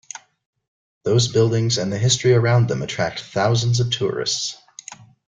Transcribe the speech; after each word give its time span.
Those 1.03 1.27
buildings 1.27 1.77
and 1.77 1.93
the 1.93 1.97
history 1.99 2.33
around 2.33 2.69
them 2.69 2.81
attract 2.81 3.19
thousands 3.21 3.79
of 3.79 3.91
tourists. 3.91 4.57